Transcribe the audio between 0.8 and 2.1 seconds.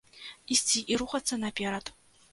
і рухацца наперад.